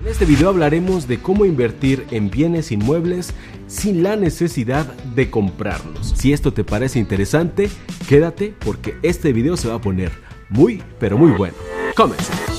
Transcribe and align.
En 0.00 0.06
este 0.06 0.26
video 0.26 0.48
hablaremos 0.48 1.08
de 1.08 1.18
cómo 1.18 1.44
invertir 1.44 2.06
en 2.12 2.30
bienes 2.30 2.70
inmuebles 2.70 3.34
sin 3.66 4.04
la 4.04 4.14
necesidad 4.14 4.86
de 5.16 5.28
comprarlos. 5.28 6.14
Si 6.16 6.32
esto 6.32 6.52
te 6.52 6.62
parece 6.62 7.00
interesante, 7.00 7.68
quédate 8.08 8.54
porque 8.60 8.96
este 9.02 9.32
video 9.32 9.56
se 9.56 9.68
va 9.68 9.74
a 9.74 9.80
poner 9.80 10.12
muy, 10.50 10.82
pero 11.00 11.18
muy 11.18 11.32
bueno. 11.32 11.56
Comencemos. 11.96 12.57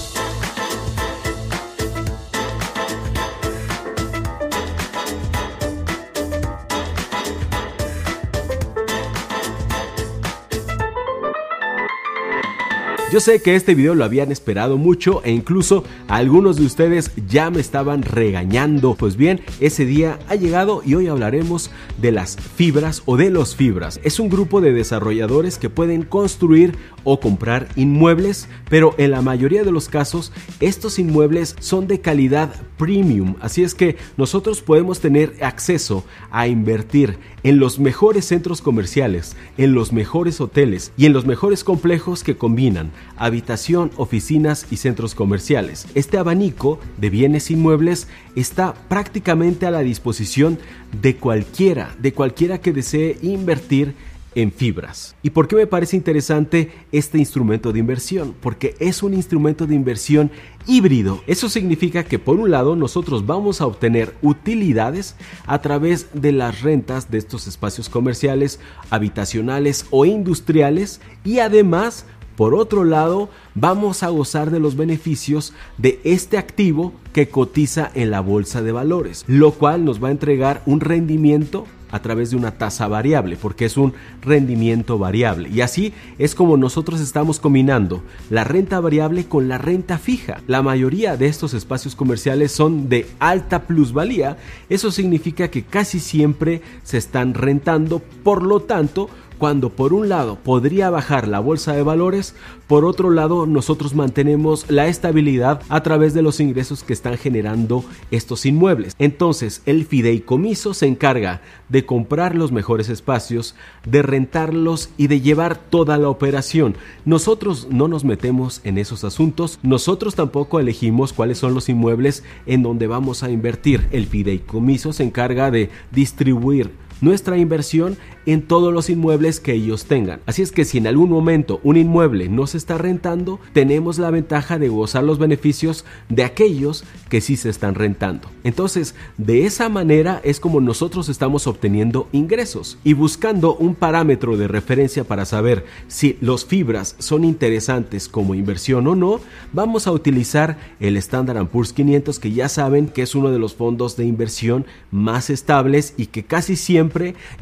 Yo 13.12 13.20
sé 13.20 13.41
que 13.41 13.55
este 13.55 13.73
video 13.73 13.95
lo 13.95 14.05
habían 14.05 14.31
esperado 14.31 14.77
mucho 14.77 15.23
e 15.23 15.31
incluso 15.31 15.84
algunos 16.08 16.58
de 16.58 16.66
ustedes 16.66 17.09
ya 17.27 17.49
me 17.49 17.59
estaban 17.59 18.04
regañando. 18.04 18.94
Pues 18.94 19.16
bien, 19.16 19.41
ese 19.59 19.88
día 19.88 20.20
ha 20.27 20.35
llegado 20.35 20.84
y 20.85 20.94
hoy 20.94 21.08
hablaremos 21.08 21.72
de 21.99 22.12
las 22.12 22.35
fibras 22.35 23.02
o 23.08 23.18
de 23.18 23.32
los 23.32 23.55
fibras. 23.55 23.99
Es 24.04 24.20
un 24.20 24.30
grupo 24.30 24.62
de 24.62 24.73
desarrolladores 24.73 25.58
que 25.58 25.72
pueden 25.72 26.04
construir 26.04 26.77
o 27.04 27.20
comprar 27.20 27.68
inmuebles, 27.76 28.48
pero 28.70 28.94
en 28.99 29.10
la 29.10 29.23
mayoría 29.23 29.63
de 29.63 29.71
los 29.71 29.90
casos 29.90 30.32
estos 30.60 30.99
inmuebles 30.99 31.55
son 31.60 31.88
de 31.88 32.02
calidad 32.02 32.54
premium, 32.80 33.36
así 33.42 33.62
es 33.62 33.76
que 33.76 33.98
nosotros 34.18 34.62
podemos 34.62 35.02
tener 35.02 35.36
acceso 35.42 36.06
a 36.32 36.48
invertir 36.48 37.20
en 37.44 37.60
los 37.60 37.78
mejores 37.78 38.26
centros 38.26 38.62
comerciales, 38.62 39.36
en 39.58 39.74
los 39.74 39.92
mejores 39.94 40.42
hoteles 40.42 40.94
y 40.98 41.05
en 41.05 41.14
los 41.14 41.26
mejores 41.26 41.64
complejos 41.64 42.24
que 42.24 42.38
combinan 42.38 42.92
habitación, 43.18 43.92
oficinas 43.98 44.66
y 44.71 44.77
centros 44.77 45.13
comerciales. 45.13 45.88
Este 45.94 46.18
abanico 46.18 46.80
de 46.98 47.10
bienes 47.10 47.52
inmuebles 47.52 48.08
está 48.36 48.74
prácticamente 48.88 49.66
a 49.66 49.71
la 49.71 49.82
disposición 49.82 50.58
de 51.02 51.18
cualquiera, 51.18 51.96
de 51.99 52.14
cualquiera 52.14 52.62
que 52.62 52.71
desee 52.71 53.18
invertir 53.21 53.93
en 54.35 54.52
fibras. 54.52 55.16
¿Y 55.24 55.32
por 55.32 55.48
qué 55.48 55.55
me 55.55 55.68
parece 55.68 55.96
interesante 55.96 56.72
este 56.91 57.18
instrumento 57.18 57.72
de 57.72 57.80
inversión? 57.80 58.36
Porque 58.40 58.76
es 58.80 59.04
un 59.04 59.13
instrumento 59.13 59.68
de 59.68 59.76
inversión 59.76 60.32
híbrido. 60.68 61.21
Eso 61.27 61.49
significa 61.49 62.04
que 62.04 62.20
por 62.20 62.40
un 62.40 62.52
lado 62.52 62.76
nosotros 62.76 63.26
vamos 63.26 63.62
a 63.62 63.66
obtener 63.66 64.16
utilidades 64.22 65.16
a 65.46 65.62
través 65.62 66.08
de 66.13 66.31
las 66.31 66.62
rentas 66.62 67.09
de 67.12 67.18
estos 67.18 67.47
espacios 67.47 67.90
comerciales, 67.90 68.59
habitacionales 68.90 69.86
o 69.90 70.06
industriales 70.06 71.02
y 71.24 71.40
además 71.40 72.06
por 72.40 72.56
otro 72.56 72.86
lado, 72.86 73.28
vamos 73.53 74.02
a 74.02 74.08
gozar 74.08 74.50
de 74.50 74.62
los 74.62 74.78
beneficios 74.78 75.52
de 75.78 76.00
este 76.06 76.38
activo 76.38 76.94
que 77.12 77.28
cotiza 77.28 77.91
en 77.96 78.12
la 78.12 78.22
bolsa 78.22 78.62
de 78.62 78.72
valores, 78.72 79.25
lo 79.28 79.52
cual 79.52 79.84
nos 79.84 80.02
va 80.02 80.08
a 80.08 80.12
entregar 80.12 80.64
un 80.66 80.80
rendimiento 80.80 81.66
a 81.91 82.01
través 82.01 82.31
de 82.31 82.38
una 82.38 82.51
tasa 82.51 82.88
variable, 82.88 83.38
porque 83.41 83.66
es 83.66 83.78
un 83.78 83.94
rendimiento 84.22 84.97
variable. 84.97 85.50
Y 85.50 85.62
así 85.62 85.94
es 86.18 86.35
como 86.35 86.57
nosotros 86.57 87.00
estamos 87.00 87.40
combinando 87.40 88.03
la 88.29 88.44
renta 88.44 88.79
variable 88.79 89.25
con 89.25 89.47
la 89.47 89.57
renta 89.57 89.97
fija. 89.97 90.41
La 90.47 90.62
mayoría 90.62 91.18
de 91.18 91.28
estos 91.28 91.53
espacios 91.53 91.96
comerciales 91.96 92.51
son 92.51 92.90
de 92.90 93.07
alta 93.19 93.63
plusvalía. 93.63 94.38
Eso 94.69 94.91
significa 94.91 95.50
que 95.50 95.63
casi 95.63 96.00
siempre 96.00 96.62
se 96.84 96.97
están 96.97 97.34
rentando, 97.34 98.00
por 98.24 98.44
lo 98.44 98.62
tanto, 98.62 99.09
cuando 99.40 99.69
por 99.69 99.94
un 99.94 100.09
lado 100.09 100.35
podría 100.35 100.91
bajar 100.91 101.28
la 101.28 101.40
bolsa 101.40 101.73
de 101.73 101.81
valores, 101.81 102.35
por 102.68 102.85
otro 102.85 103.09
lado 103.09 103.47
nosotros 103.47 103.96
mantenemos 103.96 104.69
la 104.69 104.88
estabilidad 104.88 105.62
a 105.69 105.81
través 105.81 106.13
de 106.13 106.22
los 106.22 106.40
ingresos 106.40 106.84
que 106.84 106.94
están 106.94 107.18
generando 107.18 107.84
estos 108.12 108.46
inmuebles. 108.46 108.96
Entonces 109.00 109.64
el 109.66 109.86
fideicomiso 109.86 110.75
se 110.75 110.86
encarga 110.86 111.41
de 111.69 111.86
comprar 111.86 112.36
los 112.36 112.52
mejores 112.52 112.90
espacios, 112.90 113.56
de 113.86 114.02
rentarlos 114.02 114.90
y 114.97 115.08
de 115.08 115.22
llevar 115.22 115.58
toda 115.58 115.97
la 115.97 116.09
operación. 116.09 116.75
Nosotros 117.06 117.68
no 117.72 117.88
nos 117.88 118.03
metemos 118.03 118.62
en 118.64 118.78
esos 118.78 119.03
asuntos, 119.03 119.59
nosotros 119.64 120.16
tampoco 120.16 120.59
elegimos 120.59 121.14
cuáles 121.14 121.38
son 121.38 121.53
los 121.53 121.69
inmuebles 121.69 122.24
en 122.46 122.62
donde 122.62 122.88
vamos 122.88 123.24
a 123.24 123.31
invertir. 123.31 123.88
El 123.91 124.06
fideicomiso 124.06 124.91
se 124.94 125.03
encarga 125.03 125.50
de 125.50 125.69
distribuir 125.91 126.72
nuestra 127.02 127.38
inversión 127.38 127.98
en 128.26 128.42
todos 128.44 128.74
los 128.74 128.90
inmuebles 128.90 129.40
que 129.40 129.54
ellos 129.54 129.86
tengan. 129.86 130.20
Así 130.26 130.42
es 130.42 130.52
que 130.52 130.66
si 130.66 130.78
en 130.78 130.88
algún 130.88 131.10
momento 131.10 131.60
un 131.64 131.78
inmueble 131.78 132.30
no 132.30 132.46
se 132.48 132.58
está 132.58 132.78
rentando, 132.78 133.40
tenemos 133.54 133.98
la 133.98 134.12
ventaja 134.12 134.60
de 134.60 134.70
gozar 134.70 135.04
los 135.04 135.18
beneficios 135.18 135.86
de 136.09 136.24
aquellos 136.24 136.84
que 137.09 137.22
sí 137.22 137.38
se 137.38 137.50
están 137.50 137.76
rentando. 137.76 138.30
Entonces, 138.44 138.94
de 139.18 139.46
esa 139.46 139.70
manera 139.70 140.22
es 140.24 140.40
como 140.40 140.62
nosotros 140.62 141.09
estamos 141.09 141.48
obteniendo 141.48 142.08
ingresos 142.12 142.78
y 142.84 142.94
buscando 142.94 143.56
un 143.56 143.76
parámetro 143.76 144.38
de 144.38 144.48
referencia 144.48 145.04
para 145.04 145.26
saber 145.26 145.66
si 145.88 146.18
los 146.22 146.46
fibras 146.46 146.96
son 147.00 147.24
interesantes 147.24 148.08
como 148.08 148.36
inversión 148.36 148.86
o 148.88 148.96
no, 148.96 149.20
vamos 149.54 149.88
a 149.88 149.92
utilizar 149.92 150.58
el 150.80 150.98
Standard 150.98 151.48
Poor's 151.48 151.74
500 151.74 152.20
que 152.20 152.32
ya 152.32 152.50
saben 152.50 152.88
que 152.88 153.02
es 153.02 153.16
uno 153.16 153.32
de 153.32 153.40
los 153.40 153.56
fondos 153.56 153.96
de 153.96 154.06
inversión 154.06 154.66
más 154.92 155.30
estables 155.30 155.94
y 155.98 156.08
que 156.08 156.24
casi 156.24 156.56
siempre 156.56 156.89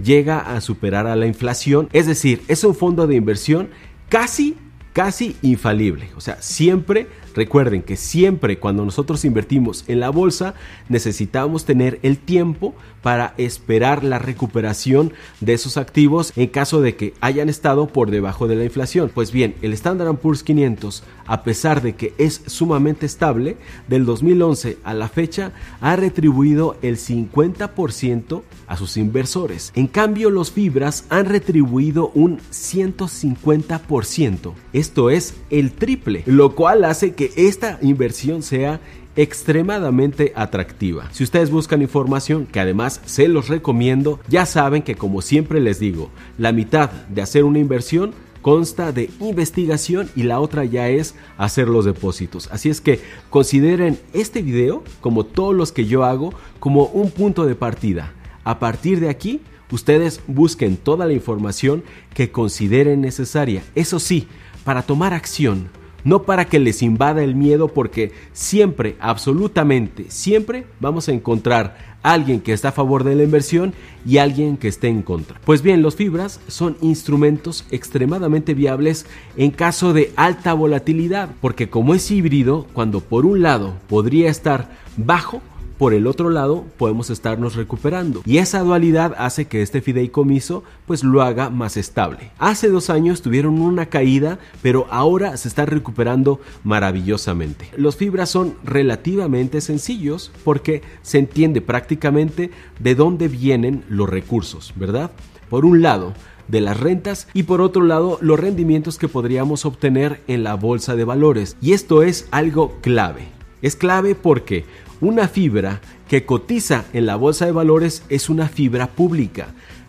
llega 0.03 0.39
a 0.39 0.61
superar 0.61 1.07
a 1.07 1.15
la 1.15 1.25
inflación. 1.25 1.89
Es 1.93 2.05
decir, 2.05 2.41
es 2.47 2.63
un 2.63 2.75
fondo 2.75 3.07
de 3.07 3.15
inversión 3.15 3.69
casi, 4.09 4.55
casi 4.93 5.35
infalible. 5.41 6.09
O 6.15 6.21
sea, 6.21 6.41
siempre 6.41 7.07
Recuerden 7.37 7.83
que 7.83 7.97
siempre 7.97 8.57
cuando 8.57 8.83
nosotros 8.83 9.23
invertimos 9.23 9.85
en 9.87 9.99
la 9.99 10.09
bolsa 10.09 10.55
necesitamos 10.89 11.65
tener 11.65 11.99
el 12.01 12.17
tiempo 12.17 12.73
para 13.03 13.35
esperar 13.37 14.03
la 14.03 14.17
recuperación 14.17 15.13
de 15.39 15.53
esos 15.53 15.77
activos 15.77 16.33
en 16.35 16.47
caso 16.47 16.81
de 16.81 16.95
que 16.95 17.13
hayan 17.21 17.47
estado 17.47 17.89
por 17.89 18.09
debajo 18.09 18.47
de 18.47 18.55
la 18.55 18.63
inflación. 18.63 19.11
Pues 19.13 19.31
bien, 19.31 19.53
el 19.61 19.73
Standard 19.73 20.15
Poor's 20.15 20.41
500, 20.41 21.03
a 21.27 21.43
pesar 21.43 21.83
de 21.83 21.95
que 21.95 22.15
es 22.17 22.41
sumamente 22.47 23.05
estable, 23.05 23.57
del 23.87 24.05
2011 24.05 24.79
a 24.83 24.95
la 24.95 25.07
fecha 25.07 25.51
ha 25.79 25.95
retribuido 25.95 26.75
el 26.81 26.97
50% 26.97 28.41
a 28.65 28.77
sus 28.77 28.97
inversores. 28.97 29.71
En 29.75 29.85
cambio, 29.85 30.31
los 30.31 30.51
fibras 30.51 31.05
han 31.09 31.27
retribuido 31.27 32.09
un 32.15 32.39
150%. 32.51 34.53
Esto 34.73 35.11
es 35.11 35.35
el 35.51 35.73
triple, 35.73 36.23
lo 36.25 36.55
cual 36.55 36.83
hace 36.83 37.13
que 37.13 37.26
esta 37.35 37.79
inversión 37.81 38.43
sea 38.43 38.79
extremadamente 39.15 40.31
atractiva. 40.35 41.09
Si 41.11 41.23
ustedes 41.23 41.49
buscan 41.49 41.81
información, 41.81 42.45
que 42.45 42.59
además 42.59 43.01
se 43.05 43.27
los 43.27 43.49
recomiendo, 43.49 44.19
ya 44.29 44.45
saben 44.45 44.83
que 44.83 44.95
como 44.95 45.21
siempre 45.21 45.59
les 45.59 45.79
digo, 45.79 46.11
la 46.37 46.51
mitad 46.51 46.91
de 46.91 47.23
hacer 47.23 47.43
una 47.43 47.59
inversión 47.59 48.13
consta 48.43 48.91
de 48.91 49.09
investigación 49.19 50.09
y 50.15 50.23
la 50.23 50.39
otra 50.39 50.63
ya 50.63 50.87
es 50.87 51.15
hacer 51.37 51.67
los 51.67 51.83
depósitos. 51.83 52.47
Así 52.51 52.69
es 52.69 52.79
que 52.79 53.01
consideren 53.29 53.99
este 54.13 54.41
video, 54.41 54.83
como 55.01 55.25
todos 55.25 55.55
los 55.55 55.71
que 55.71 55.85
yo 55.85 56.05
hago, 56.05 56.33
como 56.59 56.85
un 56.85 57.09
punto 57.09 57.45
de 57.45 57.55
partida. 57.55 58.13
A 58.43 58.59
partir 58.59 58.99
de 58.99 59.09
aquí, 59.09 59.41
ustedes 59.71 60.21
busquen 60.27 60.77
toda 60.77 61.07
la 61.07 61.13
información 61.13 61.83
que 62.13 62.31
consideren 62.31 63.01
necesaria. 63.01 63.63
Eso 63.75 63.99
sí, 63.99 64.27
para 64.63 64.83
tomar 64.83 65.13
acción 65.13 65.69
no 66.03 66.23
para 66.23 66.45
que 66.45 66.59
les 66.59 66.81
invada 66.81 67.23
el 67.23 67.35
miedo 67.35 67.67
porque 67.67 68.11
siempre, 68.33 68.95
absolutamente, 68.99 70.05
siempre 70.09 70.65
vamos 70.79 71.09
a 71.09 71.11
encontrar 71.11 71.97
alguien 72.03 72.39
que 72.39 72.53
está 72.53 72.69
a 72.69 72.73
favor 72.73 73.03
de 73.03 73.15
la 73.15 73.23
inversión 73.23 73.73
y 74.05 74.17
alguien 74.17 74.57
que 74.57 74.67
esté 74.67 74.87
en 74.87 75.01
contra. 75.01 75.39
Pues 75.43 75.61
bien, 75.61 75.81
los 75.81 75.95
fibras 75.95 76.39
son 76.47 76.77
instrumentos 76.81 77.65
extremadamente 77.71 78.53
viables 78.53 79.05
en 79.35 79.51
caso 79.51 79.93
de 79.93 80.13
alta 80.15 80.53
volatilidad, 80.53 81.29
porque 81.41 81.69
como 81.69 81.93
es 81.93 82.09
híbrido, 82.09 82.67
cuando 82.73 83.01
por 83.01 83.25
un 83.25 83.41
lado 83.41 83.73
podría 83.89 84.29
estar 84.29 84.69
bajo, 84.95 85.41
por 85.77 85.93
el 85.93 86.07
otro 86.07 86.29
lado 86.29 86.65
podemos 86.77 87.09
estarnos 87.09 87.55
recuperando 87.55 88.21
y 88.25 88.39
esa 88.39 88.59
dualidad 88.61 89.15
hace 89.17 89.45
que 89.45 89.61
este 89.61 89.81
fideicomiso 89.81 90.63
pues 90.85 91.03
lo 91.03 91.21
haga 91.21 91.49
más 91.49 91.77
estable. 91.77 92.31
Hace 92.39 92.69
dos 92.69 92.89
años 92.89 93.21
tuvieron 93.21 93.61
una 93.61 93.87
caída 93.87 94.39
pero 94.61 94.87
ahora 94.89 95.37
se 95.37 95.47
está 95.47 95.65
recuperando 95.65 96.39
maravillosamente. 96.63 97.69
Los 97.77 97.95
fibras 97.95 98.29
son 98.29 98.55
relativamente 98.63 99.61
sencillos 99.61 100.31
porque 100.43 100.81
se 101.01 101.19
entiende 101.19 101.61
prácticamente 101.61 102.51
de 102.79 102.95
dónde 102.95 103.27
vienen 103.27 103.83
los 103.89 104.09
recursos, 104.09 104.73
¿verdad? 104.75 105.11
Por 105.49 105.65
un 105.65 105.81
lado, 105.81 106.13
de 106.47 106.61
las 106.61 106.79
rentas 106.79 107.27
y 107.33 107.43
por 107.43 107.61
otro 107.61 107.83
lado 107.83 108.17
los 108.21 108.39
rendimientos 108.39 108.97
que 108.97 109.07
podríamos 109.07 109.65
obtener 109.65 110.21
en 110.27 110.43
la 110.43 110.55
bolsa 110.55 110.95
de 110.95 111.03
valores. 111.03 111.57
Y 111.61 111.73
esto 111.73 112.03
es 112.03 112.27
algo 112.31 112.77
clave. 112.81 113.27
Es 113.61 113.75
clave 113.75 114.15
porque 114.15 114.65
una 115.01 115.27
fibra 115.27 115.81
que 116.07 116.25
cotiza 116.25 116.85
en 116.93 117.05
la 117.05 117.15
bolsa 117.15 117.45
de 117.45 117.51
valores 117.51 118.03
es 118.09 118.29
una 118.29 118.47
fibra 118.47 118.87
pública. 118.87 119.47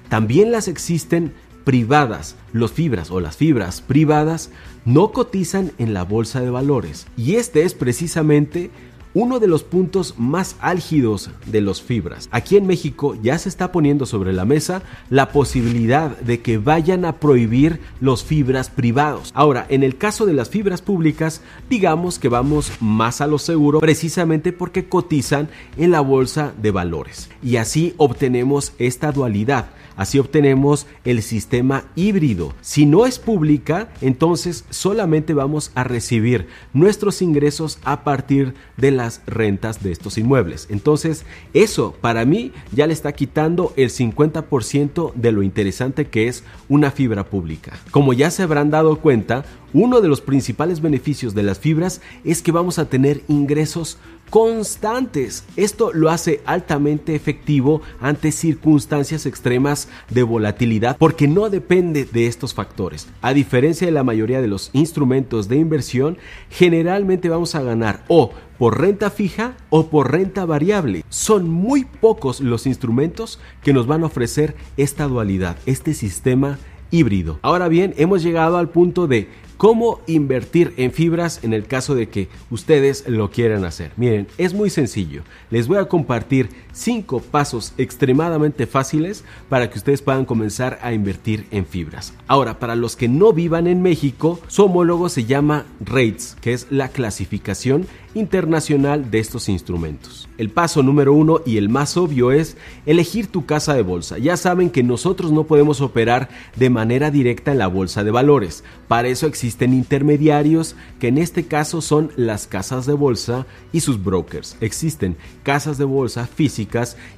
También 0.08 0.50
las 0.50 0.68
existen 0.68 1.32
privadas. 1.64 2.36
Los 2.52 2.72
fibras 2.72 3.10
o 3.10 3.20
las 3.20 3.36
fibras 3.36 3.80
privadas 3.80 4.50
no 4.84 5.12
cotizan 5.12 5.72
en 5.78 5.94
la 5.94 6.04
bolsa 6.04 6.40
de 6.40 6.50
valores. 6.50 7.06
Y 7.16 7.36
este 7.36 7.64
es 7.64 7.74
precisamente 7.74 8.70
uno 9.18 9.40
de 9.40 9.48
los 9.48 9.64
puntos 9.64 10.14
más 10.16 10.54
álgidos 10.60 11.30
de 11.46 11.60
los 11.60 11.82
fibras. 11.82 12.28
Aquí 12.30 12.56
en 12.56 12.68
México 12.68 13.16
ya 13.20 13.36
se 13.36 13.48
está 13.48 13.72
poniendo 13.72 14.06
sobre 14.06 14.32
la 14.32 14.44
mesa 14.44 14.82
la 15.10 15.32
posibilidad 15.32 16.16
de 16.18 16.40
que 16.40 16.58
vayan 16.58 17.04
a 17.04 17.18
prohibir 17.18 17.80
los 18.00 18.22
fibras 18.22 18.70
privados. 18.70 19.32
Ahora, 19.34 19.66
en 19.70 19.82
el 19.82 19.96
caso 19.98 20.24
de 20.24 20.34
las 20.34 20.50
fibras 20.50 20.82
públicas, 20.82 21.42
digamos 21.68 22.20
que 22.20 22.28
vamos 22.28 22.70
más 22.78 23.20
a 23.20 23.26
lo 23.26 23.40
seguro 23.40 23.80
precisamente 23.80 24.52
porque 24.52 24.88
cotizan 24.88 25.48
en 25.76 25.90
la 25.90 26.00
bolsa 26.00 26.52
de 26.62 26.70
valores. 26.70 27.28
Y 27.42 27.56
así 27.56 27.94
obtenemos 27.96 28.72
esta 28.78 29.10
dualidad 29.10 29.70
Así 29.98 30.20
obtenemos 30.20 30.86
el 31.04 31.22
sistema 31.22 31.84
híbrido. 31.96 32.54
Si 32.60 32.86
no 32.86 33.04
es 33.04 33.18
pública, 33.18 33.90
entonces 34.00 34.64
solamente 34.70 35.34
vamos 35.34 35.72
a 35.74 35.82
recibir 35.82 36.46
nuestros 36.72 37.20
ingresos 37.20 37.80
a 37.82 38.04
partir 38.04 38.54
de 38.76 38.92
las 38.92 39.22
rentas 39.26 39.82
de 39.82 39.90
estos 39.90 40.16
inmuebles. 40.16 40.68
Entonces, 40.70 41.26
eso 41.52 41.96
para 42.00 42.24
mí 42.24 42.52
ya 42.72 42.86
le 42.86 42.92
está 42.92 43.12
quitando 43.12 43.72
el 43.76 43.90
50% 43.90 45.12
de 45.14 45.32
lo 45.32 45.42
interesante 45.42 46.06
que 46.06 46.28
es 46.28 46.44
una 46.68 46.92
fibra 46.92 47.24
pública. 47.24 47.72
Como 47.90 48.12
ya 48.12 48.30
se 48.30 48.44
habrán 48.44 48.70
dado 48.70 49.00
cuenta, 49.00 49.44
uno 49.72 50.00
de 50.00 50.08
los 50.08 50.20
principales 50.20 50.80
beneficios 50.80 51.34
de 51.34 51.42
las 51.42 51.58
fibras 51.58 52.00
es 52.24 52.40
que 52.40 52.52
vamos 52.52 52.78
a 52.78 52.88
tener 52.88 53.22
ingresos 53.28 53.98
constantes. 54.30 55.44
Esto 55.56 55.92
lo 55.92 56.10
hace 56.10 56.40
altamente 56.44 57.14
efectivo 57.14 57.82
ante 58.00 58.32
circunstancias 58.32 59.26
extremas 59.26 59.88
de 60.10 60.22
volatilidad 60.22 60.96
porque 60.98 61.28
no 61.28 61.50
depende 61.50 62.04
de 62.04 62.26
estos 62.26 62.54
factores. 62.54 63.08
A 63.22 63.32
diferencia 63.32 63.86
de 63.86 63.92
la 63.92 64.04
mayoría 64.04 64.40
de 64.40 64.48
los 64.48 64.70
instrumentos 64.72 65.48
de 65.48 65.56
inversión, 65.56 66.18
generalmente 66.50 67.28
vamos 67.28 67.54
a 67.54 67.62
ganar 67.62 68.04
o 68.08 68.32
por 68.58 68.80
renta 68.80 69.10
fija 69.10 69.56
o 69.70 69.86
por 69.86 70.10
renta 70.10 70.44
variable. 70.44 71.04
Son 71.08 71.48
muy 71.48 71.84
pocos 71.84 72.40
los 72.40 72.66
instrumentos 72.66 73.38
que 73.62 73.72
nos 73.72 73.86
van 73.86 74.02
a 74.02 74.06
ofrecer 74.06 74.56
esta 74.76 75.06
dualidad, 75.06 75.56
este 75.66 75.94
sistema 75.94 76.58
híbrido. 76.90 77.38
Ahora 77.42 77.68
bien, 77.68 77.94
hemos 77.96 78.22
llegado 78.22 78.56
al 78.56 78.70
punto 78.70 79.06
de 79.06 79.28
¿Cómo 79.58 80.00
invertir 80.06 80.72
en 80.76 80.92
fibras 80.92 81.40
en 81.42 81.52
el 81.52 81.66
caso 81.66 81.96
de 81.96 82.08
que 82.08 82.28
ustedes 82.48 83.08
lo 83.08 83.32
quieran 83.32 83.64
hacer? 83.64 83.90
Miren, 83.96 84.28
es 84.38 84.54
muy 84.54 84.70
sencillo. 84.70 85.22
Les 85.50 85.66
voy 85.66 85.78
a 85.78 85.86
compartir 85.86 86.48
cinco 86.78 87.20
pasos 87.20 87.72
extremadamente 87.76 88.66
fáciles 88.66 89.24
para 89.48 89.68
que 89.68 89.78
ustedes 89.78 90.00
puedan 90.00 90.24
comenzar 90.24 90.78
a 90.82 90.92
invertir 90.92 91.46
en 91.50 91.66
fibras. 91.66 92.14
Ahora, 92.28 92.58
para 92.58 92.76
los 92.76 92.94
que 92.94 93.08
no 93.08 93.32
vivan 93.32 93.66
en 93.66 93.82
México, 93.82 94.40
su 94.46 94.64
homólogo 94.64 95.08
se 95.08 95.24
llama 95.24 95.66
RATES, 95.80 96.36
que 96.40 96.52
es 96.52 96.68
la 96.70 96.88
clasificación 96.88 97.86
internacional 98.14 99.10
de 99.10 99.18
estos 99.18 99.48
instrumentos. 99.48 100.28
El 100.38 100.50
paso 100.50 100.82
número 100.82 101.12
uno 101.12 101.40
y 101.44 101.56
el 101.56 101.68
más 101.68 101.96
obvio 101.96 102.32
es 102.32 102.56
elegir 102.86 103.26
tu 103.26 103.44
casa 103.44 103.74
de 103.74 103.82
bolsa. 103.82 104.18
Ya 104.18 104.36
saben 104.36 104.70
que 104.70 104.82
nosotros 104.82 105.30
no 105.30 105.44
podemos 105.44 105.80
operar 105.80 106.28
de 106.56 106.70
manera 106.70 107.10
directa 107.10 107.52
en 107.52 107.58
la 107.58 107.66
bolsa 107.66 108.04
de 108.04 108.10
valores. 108.10 108.64
Para 108.86 109.08
eso 109.08 109.26
existen 109.26 109.74
intermediarios 109.74 110.74
que 110.98 111.08
en 111.08 111.18
este 111.18 111.46
caso 111.46 111.80
son 111.80 112.10
las 112.16 112.46
casas 112.46 112.86
de 112.86 112.94
bolsa 112.94 113.46
y 113.72 113.80
sus 113.80 114.02
brokers. 114.02 114.56
Existen 114.60 115.16
casas 115.42 115.76
de 115.76 115.84
bolsa 115.84 116.26
físicas 116.26 116.67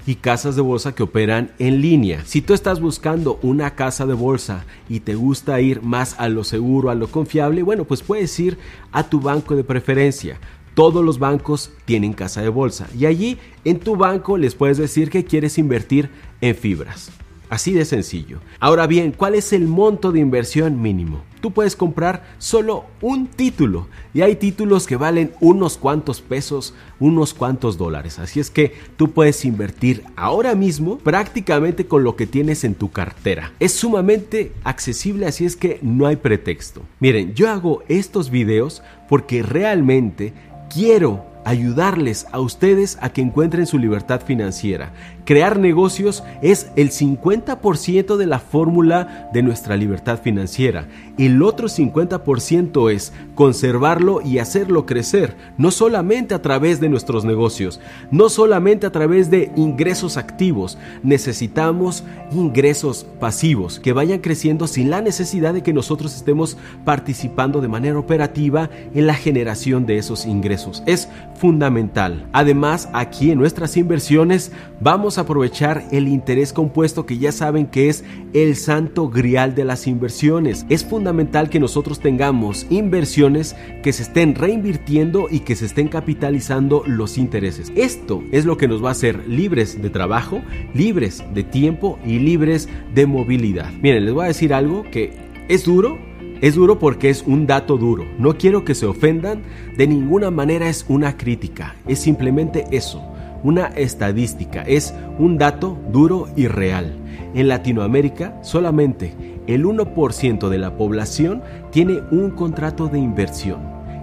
y 0.07 0.17
casas 0.17 0.57
de 0.57 0.63
bolsa 0.63 0.95
que 0.95 1.03
operan 1.03 1.53
en 1.59 1.81
línea. 1.81 2.25
Si 2.25 2.41
tú 2.41 2.55
estás 2.55 2.81
buscando 2.81 3.39
una 3.43 3.75
casa 3.75 4.07
de 4.07 4.15
bolsa 4.15 4.65
y 4.89 5.01
te 5.01 5.15
gusta 5.15 5.61
ir 5.61 5.83
más 5.83 6.15
a 6.19 6.29
lo 6.29 6.45
seguro, 6.45 6.91
a 6.91 6.95
lo 6.95 7.09
confiable, 7.09 7.63
bueno, 7.63 7.85
pues 7.85 8.03
puedes 8.03 8.39
ir 8.41 8.59
a 8.93 9.05
tu 9.05 9.21
banco 9.21 9.57
de 9.57 9.65
preferencia. 9.65 10.39
Todos 10.75 11.05
los 11.05 11.19
bancos 11.19 11.73
tienen 11.85 12.13
casa 12.13 12.43
de 12.43 12.49
bolsa 12.49 12.89
y 12.97 13.07
allí 13.07 13.39
en 13.65 13.81
tu 13.81 13.97
banco 13.97 14.39
les 14.39 14.55
puedes 14.55 14.79
decir 14.79 15.11
que 15.11 15.25
quieres 15.25 15.59
invertir 15.59 16.11
en 16.41 16.55
fibras. 16.55 17.11
Así 17.51 17.73
de 17.73 17.85
sencillo. 17.85 18.39
Ahora 18.61 18.87
bien, 18.87 19.11
¿cuál 19.11 19.35
es 19.35 19.53
el 19.53 19.67
monto 19.67 20.13
de 20.13 20.21
inversión 20.21 20.81
mínimo? 20.81 21.25
Tú 21.41 21.51
puedes 21.51 21.75
comprar 21.75 22.23
solo 22.39 22.85
un 23.01 23.27
título 23.27 23.89
y 24.15 24.21
hay 24.21 24.37
títulos 24.37 24.87
que 24.87 24.95
valen 24.95 25.33
unos 25.41 25.77
cuantos 25.77 26.21
pesos, 26.21 26.75
unos 27.01 27.35
cuantos 27.35 27.77
dólares. 27.77 28.21
Así 28.21 28.39
es 28.39 28.51
que 28.51 28.75
tú 28.97 29.11
puedes 29.11 29.45
invertir 29.45 30.05
ahora 30.15 30.55
mismo 30.55 30.99
prácticamente 30.99 31.87
con 31.87 32.05
lo 32.05 32.15
que 32.15 32.29
tienes 32.29 32.63
en 32.63 32.77
tu 32.77 32.93
cartera. 32.93 33.53
Es 33.59 33.73
sumamente 33.73 34.53
accesible, 34.63 35.27
así 35.27 35.45
es 35.45 35.57
que 35.57 35.81
no 35.83 36.07
hay 36.07 36.17
pretexto. 36.17 36.83
Miren, 37.01 37.35
yo 37.35 37.51
hago 37.51 37.83
estos 37.89 38.31
videos 38.31 38.81
porque 39.09 39.43
realmente 39.43 40.35
quiero 40.73 41.30
ayudarles 41.45 42.27
a 42.33 42.41
ustedes 42.41 42.99
a 43.01 43.11
que 43.11 43.23
encuentren 43.23 43.67
su 43.67 43.79
libertad 43.79 44.21
financiera. 44.21 44.93
Crear 45.25 45.59
negocios 45.59 46.25
es 46.43 46.71
el 46.77 46.91
50% 46.91 48.17
de 48.17 48.27
la 48.27 48.41
fórmula 48.41 49.31
de 49.33 49.43
nuestra 49.43 49.77
libertad 49.77 50.21
financiera. 50.21 50.89
El 51.19 51.43
otro 51.43 51.69
50% 51.69 52.91
es 52.93 53.13
conservarlo 53.35 54.23
y 54.23 54.39
hacerlo 54.39 54.87
crecer, 54.87 55.37
no 55.57 55.71
solamente 55.71 56.35
a 56.35 56.43
través 56.43 56.81
de 56.81 56.89
nuestros 56.89 57.25
negocios, 57.25 57.81
no 58.11 58.29
solamente 58.29 58.87
a 58.87 58.93
través 58.93 59.31
de 59.31 59.53
ingresos 59.57 60.17
activos, 60.17 60.79
necesitamos 61.03 62.05
ingresos 62.33 63.07
pasivos 63.21 63.79
que 63.81 63.93
vayan 63.93 64.19
creciendo 64.19 64.67
sin 64.67 64.91
la 64.91 65.01
necesidad 65.01 65.55
de 65.55 65.63
que 65.63 65.73
nosotros 65.73 66.17
estemos 66.17 66.57
participando 66.85 67.61
de 67.61 67.69
manera 67.69 67.99
operativa 67.99 68.71
en 68.95 69.07
la 69.07 69.15
generación 69.15 69.87
de 69.87 69.99
esos 69.99 70.27
ingresos. 70.27 70.83
Es 70.87 71.09
fundamental. 71.37 72.29
Además, 72.33 72.89
aquí 72.93 73.31
en 73.31 73.39
nuestras 73.39 73.77
inversiones 73.77 74.53
vamos 74.81 75.17
a 75.17 75.23
aprovechar 75.23 75.85
el 75.91 76.09
interés 76.09 76.53
compuesto 76.53 77.07
que 77.07 77.19
ya 77.19 77.33
saben 77.33 77.67
que 77.67 77.89
es 77.89 78.05
el 78.33 78.57
santo 78.57 79.09
grial 79.09 79.55
de 79.55 79.65
las 79.65 79.87
inversiones. 79.87 80.67
Es 80.69 80.85
fundamental 80.85 81.49
que 81.49 81.61
nosotros 81.61 82.01
tengamos 82.01 82.67
inversiones 82.71 83.57
que 83.83 83.93
se 83.93 84.03
estén 84.03 84.35
reinvirtiendo 84.35 85.29
y 85.31 85.41
que 85.41 85.57
se 85.57 85.67
estén 85.67 85.89
capitalizando 85.89 86.83
los 86.87 87.19
intereses. 87.19 87.73
Esto 87.75 88.23
es 88.33 88.45
lo 88.45 88.57
que 88.57 88.69
nos 88.69 88.85
va 88.85 88.89
a 88.89 88.93
hacer 88.93 89.27
libres 89.29 89.81
de 89.81 89.91
trabajo, 89.91 90.43
libres 90.75 91.25
de 91.35 91.45
tiempo 91.45 91.99
y 92.05 92.19
libres 92.19 92.69
de 92.95 93.07
movilidad. 93.07 93.71
Miren, 93.83 94.05
les 94.05 94.15
voy 94.15 94.25
a 94.25 94.29
decir 94.29 94.53
algo 94.53 94.85
que 94.91 95.13
es 95.49 95.65
duro, 95.65 95.99
es 96.41 96.55
duro 96.55 96.79
porque 96.79 97.11
es 97.11 97.23
un 97.27 97.47
dato 97.47 97.77
duro. 97.77 98.07
No 98.19 98.39
quiero 98.39 98.65
que 98.65 98.75
se 98.75 98.87
ofendan. 98.87 99.43
De 99.77 99.87
ninguna 99.87 100.31
manera 100.31 100.69
es 100.69 100.87
una 100.89 101.17
crítica. 101.17 101.77
Es 101.87 101.99
simplemente 101.99 102.65
eso. 102.71 103.03
Una 103.43 103.67
estadística. 103.67 104.63
Es 104.63 104.95
un 105.19 105.39
dato 105.39 105.79
duro 105.93 106.29
y 106.37 106.47
real. 106.47 106.97
En 107.35 107.49
Latinoamérica 107.49 108.39
solamente 108.43 109.13
el 109.47 109.65
1% 109.65 110.49
de 110.49 110.59
la 110.59 110.77
población 110.77 111.43
tiene 111.71 112.01
un 112.11 112.31
contrato 112.31 112.89
de 112.89 112.99
inversión. 112.99 113.61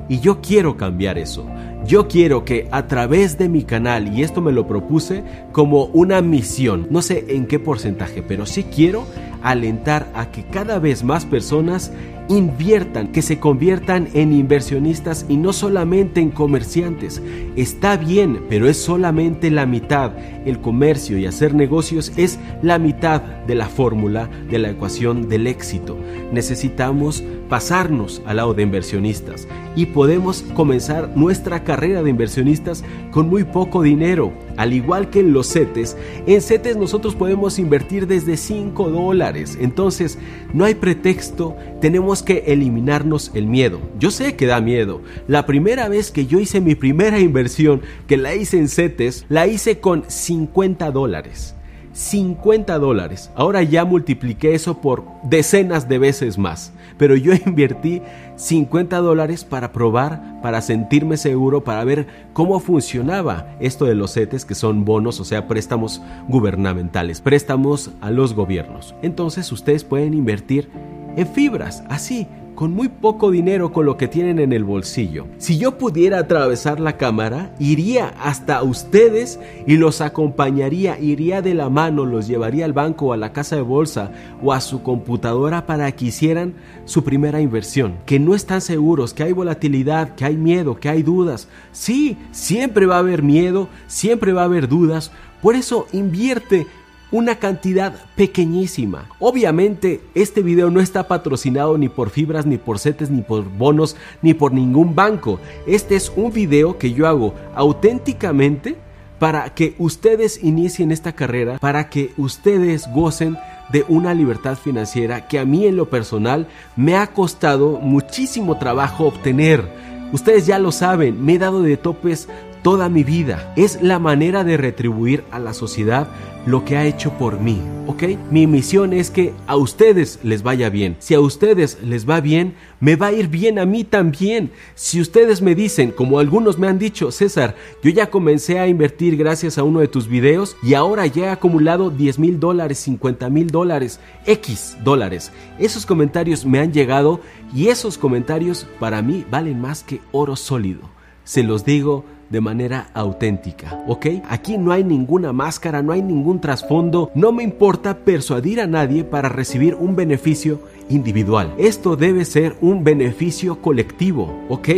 Y 0.10 0.20
yo 0.20 0.42
quiero 0.42 0.78
cambiar 0.78 1.18
eso. 1.18 1.46
Yo 1.86 2.08
quiero 2.08 2.44
que 2.44 2.68
a 2.72 2.88
través 2.88 3.38
de 3.38 3.50
mi 3.50 3.64
canal, 3.64 4.14
y 4.14 4.24
esto 4.24 4.42
me 4.42 4.52
lo 4.52 4.68
propuse 4.68 5.24
como 5.52 5.86
una 5.86 6.22
misión, 6.22 6.88
no 6.90 7.02
sé 7.02 7.26
en 7.30 7.46
qué 7.46 7.60
porcentaje, 7.60 8.22
pero 8.22 8.46
sí 8.46 8.64
quiero 8.64 9.06
alentar 9.42 10.08
a 10.14 10.32
que 10.32 10.44
cada 10.44 10.80
vez 10.80 11.04
más 11.04 11.26
personas 11.26 11.92
inviertan, 12.30 13.10
que 13.10 13.22
se 13.22 13.40
conviertan 13.40 14.10
en 14.14 14.34
inversionistas 14.34 15.26
y 15.30 15.38
no 15.38 15.54
solamente 15.54 16.22
en 16.22 16.32
comerciantes. 16.32 17.22
Está 17.56 17.98
bien, 17.98 18.42
pero 18.50 18.68
es 18.68 18.78
solamente 18.78 19.50
la 19.50 19.66
mitad. 19.66 20.12
El 20.46 20.60
comercio 20.60 21.18
y 21.18 21.26
hacer 21.26 21.54
negocios 21.54 22.12
es 22.18 22.40
la 22.62 22.80
mitad 22.80 23.22
de 23.22 23.56
la 23.56 23.68
fórmula 23.68 24.30
de 24.50 24.60
la 24.60 24.70
ecuación 24.70 25.30
del 25.30 25.48
éxito. 25.48 25.98
Necesitamos 26.32 27.24
pasarnos 27.50 28.22
al 28.26 28.38
lado 28.38 28.54
de 28.54 28.64
inversionistas 28.64 29.48
y 29.76 29.88
podemos 29.88 30.44
comenzar 30.54 31.16
nuestra 31.16 31.64
carrera 31.64 32.04
de 32.04 32.10
inversionistas 32.10 32.84
con 33.12 33.30
muy 33.30 33.44
poco 33.44 33.82
dinero. 33.82 34.34
Al 34.58 34.74
igual 34.74 35.10
que 35.10 35.20
en 35.20 35.34
los 35.34 35.52
CETES, 35.54 35.96
en 36.26 36.42
CETES 36.42 36.78
nosotros 36.78 37.16
podemos 37.16 37.60
invertir 37.60 38.08
desde 38.08 38.38
5 38.38 38.90
dólares. 38.90 39.58
Entonces, 39.62 40.18
no 40.54 40.66
hay 40.66 40.76
pretexto, 40.76 41.56
tenemos 41.80 42.24
que 42.24 42.44
eliminarnos 42.48 43.32
el 43.34 43.46
miedo. 43.46 43.80
Yo 44.00 44.12
sé 44.12 44.36
que 44.36 44.48
da 44.48 44.62
miedo. 44.62 45.02
La 45.28 45.46
primera 45.46 45.90
vez 45.90 46.12
que 46.12 46.26
yo 46.26 46.40
hice 46.40 46.60
mi 46.60 46.76
primera 46.76 47.20
inversión, 47.20 47.82
que 48.08 48.18
la 48.18 48.34
hice 48.34 48.58
en 48.58 48.70
CETES, 48.70 49.26
la 49.30 49.48
hice 49.48 49.80
con 49.80 50.04
50 50.08 50.92
dólares. 50.92 51.54
50 51.98 52.78
dólares. 52.78 53.32
Ahora 53.36 53.64
ya 53.64 53.84
multipliqué 53.84 54.54
eso 54.54 54.82
por 54.82 55.04
decenas 55.24 55.90
de 55.90 55.98
veces 55.98 56.38
más. 56.38 56.72
Pero 56.98 57.16
yo 57.16 57.34
invertí 57.46 58.02
50 58.36 58.98
dólares 58.98 59.44
para 59.44 59.72
probar, 59.72 60.42
para 60.42 60.62
sentirme 60.62 61.18
seguro, 61.18 61.64
para 61.64 61.84
ver 61.84 62.08
cómo 62.34 62.60
funcionaba 62.60 63.48
esto 63.60 63.86
de 63.86 63.96
los 63.96 64.14
CETES, 64.14 64.46
que 64.46 64.56
son 64.56 64.86
bonos, 64.86 65.20
o 65.20 65.26
sea, 65.26 65.48
préstamos 65.48 66.02
gubernamentales, 66.28 67.22
préstamos 67.22 67.92
a 68.02 68.12
los 68.12 68.34
gobiernos. 68.34 68.96
Entonces 69.02 69.52
ustedes 69.52 69.84
pueden 69.84 70.14
invertir 70.14 70.70
en 71.16 71.28
fibras, 71.28 71.84
así, 71.90 72.28
con 72.58 72.74
muy 72.74 72.90
poco 72.90 73.30
dinero 73.30 73.72
con 73.72 73.86
lo 73.86 73.98
que 73.98 74.08
tienen 74.08 74.40
en 74.40 74.52
el 74.52 74.64
bolsillo. 74.64 75.28
Si 75.38 75.60
yo 75.60 75.78
pudiera 75.78 76.18
atravesar 76.18 76.80
la 76.80 76.98
cámara, 76.98 77.54
iría 77.60 78.16
hasta 78.20 78.64
ustedes 78.64 79.40
y 79.68 79.78
los 79.78 80.02
acompañaría, 80.02 80.98
iría 81.00 81.44
de 81.44 81.54
la 81.54 81.70
mano, 81.70 82.04
los 82.04 82.28
llevaría 82.28 82.66
al 82.66 82.74
banco 82.74 83.14
a 83.14 83.18
la 83.18 83.32
casa 83.32 83.58
de 83.58 83.62
bolsa 83.62 84.12
o 84.42 84.54
a 84.54 84.60
su 84.60 84.82
computadora 84.82 85.68
para 85.68 85.92
que 85.92 86.06
hicieran 86.06 86.56
su 86.86 87.04
primera 87.04 87.42
inversión. 87.42 88.00
Que 88.08 88.20
no 88.20 88.34
están 88.34 88.62
seguros, 88.62 89.14
que 89.14 89.22
hay 89.22 89.34
volatilidad, 89.34 90.16
que 90.16 90.26
hay 90.26 90.36
miedo, 90.36 90.80
que 90.80 90.90
hay 90.90 91.04
dudas. 91.04 91.48
Sí, 91.74 92.18
siempre 92.32 92.88
va 92.88 92.96
a 92.96 93.00
haber 93.02 93.22
miedo, 93.22 93.70
siempre 93.86 94.34
va 94.34 94.42
a 94.42 94.46
haber 94.46 94.68
dudas. 94.68 95.12
Por 95.44 95.54
eso 95.54 95.86
invierte 95.94 96.66
una 97.12 97.36
cantidad 97.36 97.94
pequeñísima. 98.16 99.10
Obviamente 99.20 100.02
este 100.14 100.42
video 100.42 100.70
no 100.70 100.80
está 100.80 101.08
patrocinado 101.08 101.78
ni 101.78 101.90
por 101.90 102.10
fibras, 102.10 102.46
ni 102.46 102.58
por 102.58 102.80
setes, 102.80 103.10
ni 103.10 103.22
por 103.22 103.46
bonos, 103.46 103.96
ni 104.22 104.34
por 104.34 104.52
ningún 104.52 104.96
banco. 104.96 105.40
Este 105.66 105.96
es 105.96 106.12
un 106.16 106.32
video 106.32 106.78
que 106.78 106.94
yo 106.94 107.08
hago 107.08 107.34
auténticamente 107.56 108.76
para 109.20 109.54
que 109.54 109.76
ustedes 109.80 110.44
inicien 110.44 110.92
esta 110.92 111.14
carrera, 111.14 111.58
para 111.60 111.90
que 111.90 112.12
ustedes 112.18 112.88
gocen 112.94 113.38
de 113.72 113.84
una 113.88 114.14
libertad 114.14 114.58
financiera 114.58 115.28
que 115.28 115.40
a 115.40 115.46
mí 115.46 115.66
en 115.66 115.76
lo 115.76 115.90
personal 115.90 116.48
me 116.76 116.96
ha 116.96 117.08
costado 117.08 117.80
muchísimo 117.80 118.58
trabajo 118.58 119.06
obtener. 119.06 119.68
Ustedes 120.14 120.46
ya 120.46 120.58
lo 120.58 120.72
saben, 120.72 121.24
me 121.26 121.34
he 121.34 121.38
dado 121.38 121.64
de 121.64 121.76
topes 121.76 122.30
toda 122.68 122.90
mi 122.90 123.06
vida. 123.06 123.54
Es 123.56 123.82
la 123.82 123.98
manera 123.98 124.44
de 124.44 124.58
retribuir 124.58 125.24
a 125.32 125.40
la 125.40 125.54
sociedad 125.54 126.10
lo 126.46 126.66
que 126.66 126.76
ha 126.76 126.84
hecho 126.84 127.14
por 127.14 127.40
mí, 127.40 127.62
¿ok? 127.88 128.04
Mi 128.30 128.46
misión 128.46 128.92
es 128.92 129.10
que 129.10 129.34
a 129.48 129.56
ustedes 129.56 130.20
les 130.22 130.44
vaya 130.44 130.70
bien. 130.70 130.98
Si 131.00 131.14
a 131.14 131.22
ustedes 131.22 131.78
les 131.82 132.10
va 132.10 132.20
bien, 132.20 132.56
me 132.82 132.98
va 132.98 133.08
a 133.08 133.14
ir 133.14 133.30
bien 133.30 133.58
a 133.58 133.66
mí 133.66 133.86
también. 133.86 134.52
Si 134.76 135.00
ustedes 135.00 135.42
me 135.42 135.56
dicen, 135.56 135.92
como 135.92 136.20
algunos 136.20 136.60
me 136.60 136.68
han 136.68 136.78
dicho, 136.78 137.10
César, 137.10 137.56
yo 137.82 137.90
ya 137.90 138.10
comencé 138.10 138.60
a 138.60 138.68
invertir 138.68 139.16
gracias 139.16 139.58
a 139.58 139.64
uno 139.64 139.80
de 139.80 139.88
tus 139.88 140.10
videos 140.10 140.58
y 140.62 140.74
ahora 140.74 141.08
ya 141.08 141.28
he 141.28 141.30
acumulado 141.30 141.90
10 141.90 142.20
mil 142.20 142.38
dólares, 142.38 142.80
50 142.80 143.30
mil 143.30 143.48
dólares, 143.48 144.02
X 144.26 144.76
dólares. 144.84 145.32
Esos 145.58 145.86
comentarios 145.86 146.46
me 146.46 146.60
han 146.60 146.74
llegado 146.74 147.22
y 147.56 147.70
esos 147.70 147.98
comentarios 147.98 148.68
para 148.78 149.02
mí 149.02 149.24
valen 149.32 149.62
más 149.62 149.84
que 149.84 150.02
oro 150.12 150.36
sólido. 150.36 150.82
Se 151.24 151.44
los 151.44 151.66
digo 151.66 152.06
de 152.30 152.42
manera 152.42 152.90
auténtica, 152.94 153.84
¿ok? 153.88 154.08
Aquí 154.30 154.58
no 154.58 154.72
hay 154.72 154.84
ninguna 154.84 155.34
máscara, 155.34 155.82
no 155.82 155.94
hay 155.94 156.02
ningún 156.02 156.40
trasfondo, 156.42 157.12
no 157.16 157.32
me 157.32 157.44
importa 157.44 157.98
persuadir 157.98 158.62
a 158.62 158.68
nadie 158.68 159.04
para 159.04 159.30
recibir 159.30 159.76
un 159.76 159.96
beneficio 159.96 160.60
individual. 160.90 161.54
Esto 161.58 161.96
debe 161.96 162.26
ser 162.26 162.56
un 162.62 162.84
beneficio 162.84 163.62
colectivo, 163.62 164.34
¿ok? 164.50 164.70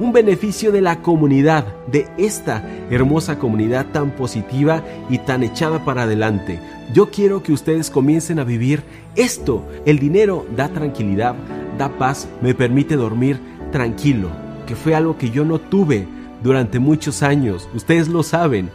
Un 0.00 0.12
beneficio 0.12 0.72
de 0.72 0.80
la 0.80 1.00
comunidad, 1.02 1.66
de 1.86 2.06
esta 2.18 2.66
hermosa 2.90 3.38
comunidad 3.38 3.86
tan 3.92 4.10
positiva 4.10 4.82
y 5.08 5.18
tan 5.18 5.42
echada 5.42 5.84
para 5.84 6.02
adelante. 6.02 6.58
Yo 6.92 7.10
quiero 7.10 7.42
que 7.42 7.52
ustedes 7.52 7.90
comiencen 7.90 8.38
a 8.38 8.44
vivir 8.44 8.82
esto. 9.16 9.64
El 9.86 9.98
dinero 9.98 10.44
da 10.54 10.68
tranquilidad, 10.68 11.34
da 11.78 11.88
paz, 11.88 12.28
me 12.42 12.54
permite 12.54 12.96
dormir 12.96 13.40
tranquilo, 13.72 14.28
que 14.66 14.76
fue 14.76 14.94
algo 14.94 15.16
que 15.16 15.30
yo 15.30 15.44
no 15.44 15.58
tuve 15.58 16.06
durante 16.44 16.78
muchos 16.78 17.22
años, 17.22 17.70
ustedes 17.74 18.08
lo 18.08 18.22
saben. 18.22 18.68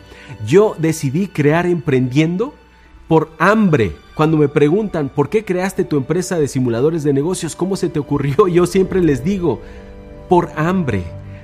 Yo 0.46 0.76
decidí 0.80 1.28
crear 1.28 1.68
emprendiendo 1.68 2.56
por 3.08 3.30
hambre. 3.38 3.96
Cuando 4.16 4.38
me 4.38 4.48
preguntan 4.48 5.08
por 5.08 5.30
qué 5.30 5.46
creaste 5.46 5.84
tu 5.84 5.96
empresa 5.96 6.40
de 6.40 6.48
simuladores 6.48 7.04
de 7.04 7.14
negocios, 7.14 7.56
cómo 7.56 7.76
se 7.76 7.90
te 7.90 8.00
ocurrió, 8.00 8.48
yo 8.48 8.66
siempre 8.66 9.02
les 9.02 9.24
digo, 9.24 9.62
por 10.28 10.50
hambre. 10.56 11.04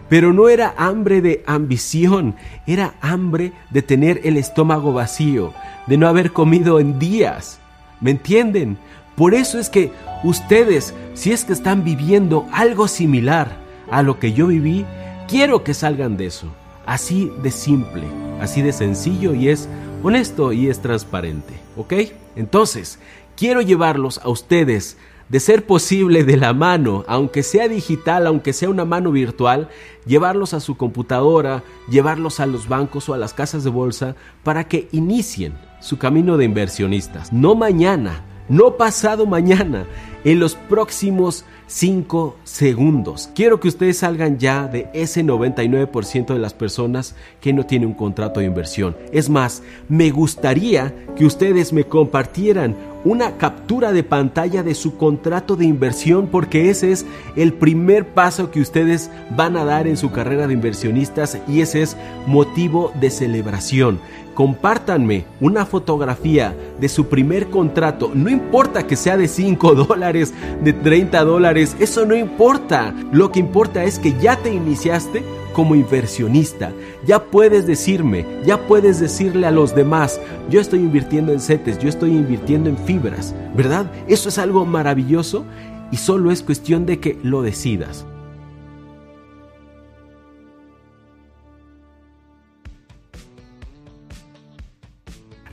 Pero 0.09 0.33
no 0.33 0.49
era 0.49 0.73
hambre 0.77 1.21
de 1.21 1.43
ambición, 1.45 2.35
era 2.65 2.95
hambre 3.01 3.53
de 3.69 3.83
tener 3.83 4.21
el 4.23 4.37
estómago 4.37 4.93
vacío, 4.93 5.53
de 5.85 5.97
no 5.97 6.07
haber 6.07 6.31
comido 6.31 6.79
en 6.79 6.97
días. 6.97 7.59
¿Me 8.01 8.09
entienden? 8.09 8.79
Por 9.15 9.35
eso 9.35 9.59
es 9.59 9.69
que 9.69 9.91
ustedes, 10.23 10.95
si 11.13 11.31
es 11.31 11.45
que 11.45 11.53
están 11.53 11.83
viviendo 11.83 12.47
algo 12.51 12.87
similar 12.87 13.57
a 13.91 14.01
lo 14.01 14.19
que 14.19 14.33
yo 14.33 14.47
viví, 14.47 14.85
Quiero 15.27 15.63
que 15.63 15.73
salgan 15.73 16.17
de 16.17 16.27
eso. 16.27 16.53
Así 16.85 17.31
de 17.41 17.49
simple, 17.49 18.03
así 18.39 18.61
de 18.61 18.71
sencillo 18.71 19.33
y 19.33 19.49
es 19.49 19.67
honesto 20.03 20.53
y 20.53 20.69
es 20.69 20.81
transparente. 20.81 21.55
¿Ok? 21.75 21.93
Entonces, 22.35 22.99
quiero 23.35 23.61
llevarlos 23.61 24.19
a 24.19 24.29
ustedes 24.29 24.97
de 25.27 25.39
ser 25.39 25.65
posible 25.65 26.23
de 26.23 26.37
la 26.37 26.53
mano, 26.53 27.03
aunque 27.07 27.41
sea 27.41 27.67
digital, 27.67 28.27
aunque 28.27 28.53
sea 28.53 28.69
una 28.69 28.85
mano 28.85 29.11
virtual, 29.11 29.69
llevarlos 30.05 30.53
a 30.53 30.59
su 30.59 30.77
computadora, 30.77 31.63
llevarlos 31.89 32.39
a 32.39 32.45
los 32.45 32.67
bancos 32.67 33.09
o 33.09 33.15
a 33.15 33.17
las 33.17 33.33
casas 33.33 33.63
de 33.63 33.71
bolsa 33.71 34.15
para 34.43 34.65
que 34.67 34.87
inicien 34.91 35.57
su 35.81 35.97
camino 35.97 36.37
de 36.37 36.45
inversionistas. 36.45 37.33
No 37.33 37.55
mañana, 37.55 38.23
no 38.47 38.77
pasado 38.77 39.25
mañana, 39.25 39.87
en 40.25 40.39
los 40.39 40.55
próximos 40.55 41.45
5 41.67 42.35
segundos. 42.43 43.29
Quiero 43.33 43.59
que 43.59 43.69
ustedes 43.69 43.99
salgan 43.99 44.37
ya 44.37 44.67
de 44.67 44.89
ese 44.93 45.23
99% 45.23 46.33
de 46.33 46.39
las 46.39 46.53
personas 46.53 47.15
que 47.39 47.53
no 47.53 47.65
tienen 47.65 47.89
un 47.89 47.95
contrato 47.95 48.39
de 48.39 48.47
inversión. 48.47 48.97
Es 49.13 49.29
más, 49.29 49.63
me 49.87 50.09
gustaría 50.09 50.93
que 51.15 51.25
ustedes 51.25 51.71
me 51.71 51.85
compartieran 51.85 52.75
una 53.05 53.37
captura 53.37 53.91
de 53.91 54.03
pantalla 54.03 54.63
de 54.63 54.73
su 54.73 54.97
contrato 54.97 55.55
de 55.55 55.65
inversión 55.65 56.27
porque 56.27 56.71
ese 56.71 56.91
es 56.91 57.05
el 57.35 57.53
primer 57.53 58.07
paso 58.07 58.49
que 58.49 58.59
ustedes 58.59 59.11
van 59.29 59.55
a 59.57 59.63
dar 59.63 59.87
en 59.87 59.95
su 59.95 60.11
carrera 60.11 60.47
de 60.47 60.53
inversionistas 60.53 61.37
y 61.47 61.61
ese 61.61 61.83
es 61.83 61.95
motivo 62.25 62.91
de 62.99 63.11
celebración. 63.11 63.99
Compártanme 64.33 65.23
una 65.39 65.65
fotografía 65.65 66.53
de 66.77 66.89
su 66.89 67.07
primer 67.07 67.49
contrato, 67.49 68.11
no 68.13 68.29
importa 68.29 68.85
que 68.85 68.97
sea 68.97 69.15
de 69.15 69.29
5 69.29 69.75
dólares, 69.87 70.14
de 70.63 70.73
30 70.73 71.23
dólares, 71.23 71.75
eso 71.79 72.05
no 72.05 72.15
importa. 72.15 72.93
Lo 73.11 73.31
que 73.31 73.39
importa 73.39 73.83
es 73.83 73.99
que 73.99 74.13
ya 74.19 74.37
te 74.37 74.53
iniciaste 74.53 75.23
como 75.53 75.75
inversionista. 75.75 76.71
Ya 77.05 77.23
puedes 77.23 77.65
decirme, 77.65 78.25
ya 78.45 78.67
puedes 78.67 78.99
decirle 78.99 79.47
a 79.47 79.51
los 79.51 79.75
demás, 79.75 80.19
yo 80.49 80.59
estoy 80.59 80.79
invirtiendo 80.79 81.31
en 81.31 81.39
CETES, 81.39 81.79
yo 81.79 81.89
estoy 81.89 82.11
invirtiendo 82.11 82.69
en 82.69 82.77
fibras, 82.77 83.33
¿verdad? 83.55 83.91
Eso 84.07 84.29
es 84.29 84.37
algo 84.37 84.65
maravilloso 84.65 85.45
y 85.91 85.97
solo 85.97 86.31
es 86.31 86.43
cuestión 86.43 86.85
de 86.85 86.99
que 86.99 87.17
lo 87.23 87.41
decidas. 87.41 88.05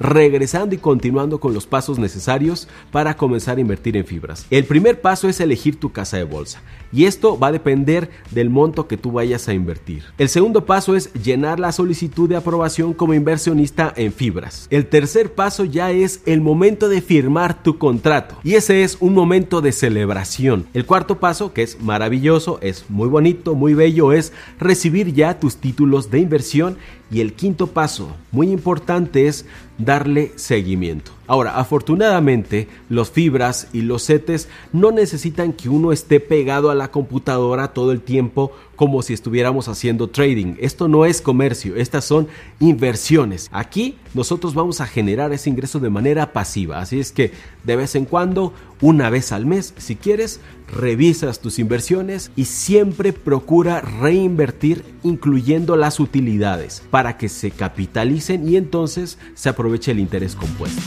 Regresando 0.03 0.75
y 0.75 0.79
continuando 0.79 1.39
con 1.39 1.55
los 1.55 1.67
pasos 1.67 1.99
necesarios 1.99 2.69
para 2.91 3.17
comenzar 3.17 3.57
a 3.57 3.61
invertir 3.61 3.97
en 3.97 4.05
fibras. 4.05 4.47
El 4.51 4.65
primer 4.65 5.01
paso 5.01 5.29
es 5.29 5.41
elegir 5.41 5.79
tu 5.79 5.93
casa 5.93 6.17
de 6.17 6.25
bolsa 6.25 6.61
y 6.93 7.05
esto 7.05 7.39
va 7.39 7.49
a 7.49 7.53
depender 7.53 8.11
del 8.31 8.51
monto 8.51 8.89
que 8.89 8.97
tú 8.97 9.13
vayas 9.13 9.49
a 9.49 9.55
invertir. 9.55 10.03
El 10.19 10.29
segundo 10.29 10.67
paso 10.67 10.97
es 10.97 11.13
llenar 11.15 11.61
la 11.61 11.73
solicitud 11.73 12.29
de 12.29 12.37
aprobación 12.37 12.93
como 12.93 13.15
inversionista 13.15 13.93
en 13.97 14.13
fibras. 14.13 14.67
El 14.71 14.87
tercer 14.87 15.33
paso 15.33 15.65
ya 15.65 15.93
es 15.93 16.21
el 16.27 16.41
momento 16.41 16.89
de 16.89 17.01
firmar 17.01 17.63
tu 17.63 17.79
contrato 17.79 18.37
y 18.43 18.55
ese 18.55 18.83
es 18.83 18.97
un 19.01 19.15
momento 19.15 19.61
de 19.61 19.73
celebración. 19.73 20.67
El 20.75 20.85
cuarto 20.85 21.21
paso, 21.21 21.53
que 21.53 21.63
es 21.63 21.81
maravilloso, 21.81 22.59
es 22.61 22.85
muy 22.89 23.09
bonito, 23.09 23.55
muy 23.55 23.75
bello, 23.75 24.13
es 24.13 24.33
recibir 24.59 25.15
ya 25.15 25.39
tus 25.39 25.57
títulos 25.57 26.11
de 26.11 26.19
inversión 26.19 26.77
y 27.13 27.21
el 27.21 27.35
quinto 27.35 27.67
paso, 27.69 28.09
muy 28.31 28.51
importante, 28.51 29.29
es 29.29 29.45
darle 29.77 30.33
seguimiento. 30.37 31.13
Ahora, 31.27 31.59
afortunadamente, 31.59 32.69
los 32.89 33.11
fibras 33.11 33.69
y 33.73 33.83
los 33.83 34.03
setes 34.03 34.49
no 34.73 34.91
necesitan 34.91 35.53
que 35.53 35.69
uno 35.69 35.93
esté 35.93 36.19
pegado 36.19 36.71
a 36.71 36.75
la 36.75 36.91
computadora 36.91 37.69
todo 37.69 37.93
el 37.93 38.01
tiempo 38.01 38.53
como 38.75 39.03
si 39.03 39.13
estuviéramos 39.13 39.69
haciendo 39.69 40.09
trading. 40.09 40.57
Esto 40.59 40.89
no 40.89 41.05
es 41.05 41.21
comercio, 41.21 41.77
estas 41.77 42.05
son 42.05 42.27
inversiones. 42.59 43.49
Aquí 43.53 43.97
nosotros 44.15 44.55
vamos 44.55 44.81
a 44.81 44.87
generar 44.89 45.33
ese 45.33 45.51
ingreso 45.51 45.79
de 45.79 45.91
manera 45.91 46.33
pasiva, 46.33 46.81
así 46.81 46.99
es 46.99 47.13
que 47.13 47.31
de 47.63 47.77
vez 47.77 47.95
en 47.95 48.05
cuando, 48.05 48.53
una 48.81 49.09
vez 49.09 49.31
al 49.31 49.47
mes, 49.47 49.73
si 49.77 49.95
quieres, 49.95 50.41
revisas 50.75 51.39
tus 51.39 51.61
inversiones 51.61 52.33
y 52.35 52.47
siempre 52.47 53.13
procura 53.13 53.81
reinvertir 53.81 54.85
incluyendo 55.05 55.77
las 55.77 56.01
utilidades 56.01 56.83
para 56.91 57.17
que 57.17 57.29
se 57.29 57.53
capitalicen 57.53 58.49
y 58.49 58.57
entonces 58.57 59.19
se 59.35 59.49
aproveche 59.49 59.93
el 59.93 60.01
interés 60.01 60.35
compuesto. 60.35 60.83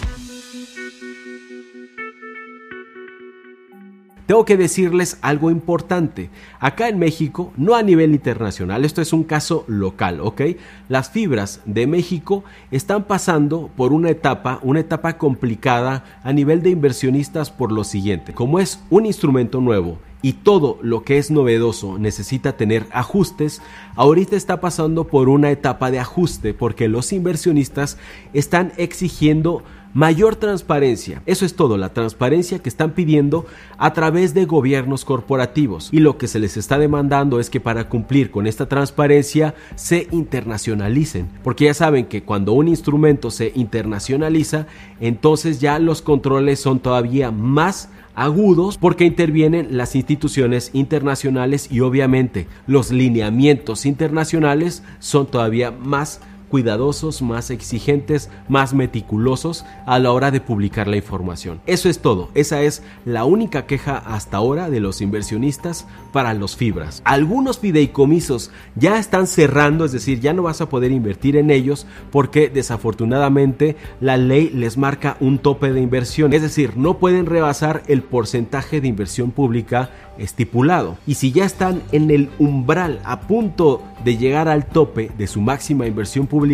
Tengo 4.25 4.43
que 4.43 4.57
decirles 4.57 5.19
algo 5.21 5.51
importante. 5.51 6.31
Acá 6.59 6.89
en 6.89 6.97
México, 6.97 7.53
no 7.57 7.75
a 7.75 7.83
nivel 7.83 8.11
internacional, 8.11 8.83
esto 8.83 9.01
es 9.01 9.13
un 9.13 9.23
caso 9.23 9.65
local, 9.67 10.19
¿ok? 10.19 10.41
Las 10.89 11.11
fibras 11.11 11.61
de 11.65 11.85
México 11.85 12.43
están 12.71 13.03
pasando 13.03 13.69
por 13.75 13.93
una 13.93 14.09
etapa, 14.09 14.59
una 14.63 14.79
etapa 14.79 15.19
complicada 15.19 16.03
a 16.23 16.33
nivel 16.33 16.63
de 16.63 16.71
inversionistas 16.71 17.51
por 17.51 17.71
lo 17.71 17.83
siguiente. 17.83 18.33
Como 18.33 18.59
es 18.59 18.79
un 18.89 19.05
instrumento 19.05 19.61
nuevo 19.61 19.99
y 20.25 20.33
todo 20.33 20.79
lo 20.81 21.03
que 21.03 21.19
es 21.19 21.29
novedoso 21.29 21.99
necesita 21.99 22.57
tener 22.57 22.87
ajustes, 22.91 23.61
ahorita 23.95 24.35
está 24.35 24.59
pasando 24.59 25.03
por 25.03 25.29
una 25.29 25.51
etapa 25.51 25.91
de 25.91 25.99
ajuste 25.99 26.55
porque 26.55 26.87
los 26.87 27.13
inversionistas 27.13 27.99
están 28.33 28.73
exigiendo 28.77 29.61
mayor 29.93 30.35
transparencia. 30.35 31.21
Eso 31.27 31.45
es 31.45 31.55
todo, 31.55 31.77
la 31.77 31.93
transparencia 31.93 32.57
que 32.57 32.69
están 32.69 32.93
pidiendo 32.93 33.45
a 33.77 33.93
través 33.93 34.33
de 34.33 34.45
gobiernos 34.45 35.05
corporativos. 35.05 35.89
Y 35.91 35.99
lo 35.99 36.17
que 36.17 36.27
se 36.27 36.39
les 36.39 36.57
está 36.57 36.79
demandando 36.79 37.39
es 37.39 37.51
que 37.51 37.61
para 37.61 37.87
cumplir 37.87 38.31
con 38.31 38.47
esta 38.47 38.67
transparencia 38.67 39.53
se 39.75 40.07
internacionalicen. 40.09 41.29
Porque 41.43 41.65
ya 41.65 41.75
saben 41.75 42.07
que 42.07 42.23
cuando 42.23 42.53
un 42.53 42.67
instrumento 42.67 43.29
se 43.29 43.51
internacionaliza, 43.53 44.65
entonces 44.99 45.59
ya 45.59 45.77
los 45.77 46.01
controles 46.01 46.59
son 46.59 46.79
todavía 46.79 47.29
más 47.29 47.89
agudos 48.15 48.77
porque 48.77 49.05
intervienen 49.05 49.77
las 49.77 49.95
instituciones 49.95 50.71
internacionales 50.73 51.67
y 51.71 51.81
obviamente 51.81 52.47
los 52.67 52.91
lineamientos 52.91 53.85
internacionales 53.85 54.83
son 54.99 55.27
todavía 55.27 55.71
más 55.71 56.21
cuidadosos, 56.55 57.21
más 57.21 57.49
exigentes, 57.49 58.29
más 58.47 58.73
meticulosos 58.73 59.65
a 59.85 59.99
la 59.99 60.13
hora 60.13 60.31
de 60.31 60.39
publicar 60.39 60.87
la 60.87 60.95
información. 60.95 61.59
Eso 61.65 61.89
es 61.89 61.99
todo, 61.99 62.29
esa 62.33 62.61
es 62.61 62.81
la 63.03 63.25
única 63.25 63.65
queja 63.65 63.97
hasta 63.97 64.37
ahora 64.37 64.69
de 64.69 64.79
los 64.79 65.01
inversionistas 65.01 65.85
para 66.13 66.33
los 66.33 66.55
fibras. 66.55 67.01
Algunos 67.03 67.59
fideicomisos 67.59 68.51
ya 68.75 68.99
están 68.99 69.27
cerrando, 69.27 69.83
es 69.83 69.91
decir, 69.91 70.21
ya 70.21 70.31
no 70.31 70.43
vas 70.43 70.61
a 70.61 70.69
poder 70.69 70.93
invertir 70.93 71.35
en 71.35 71.51
ellos 71.51 71.87
porque 72.09 72.47
desafortunadamente 72.47 73.75
la 73.99 74.15
ley 74.15 74.49
les 74.49 74.77
marca 74.77 75.17
un 75.19 75.39
tope 75.39 75.73
de 75.73 75.81
inversión, 75.81 76.31
es 76.31 76.41
decir, 76.41 76.77
no 76.77 76.99
pueden 76.99 77.25
rebasar 77.25 77.83
el 77.87 78.01
porcentaje 78.01 78.79
de 78.79 78.87
inversión 78.87 79.31
pública 79.31 79.89
estipulado. 80.17 80.97
Y 81.05 81.15
si 81.15 81.33
ya 81.33 81.43
están 81.43 81.81
en 81.91 82.11
el 82.11 82.29
umbral 82.39 83.01
a 83.03 83.21
punto 83.21 83.83
de 84.05 84.17
llegar 84.17 84.47
al 84.47 84.65
tope 84.67 85.11
de 85.17 85.27
su 85.27 85.41
máxima 85.41 85.87
inversión 85.87 86.27
pública, 86.27 86.44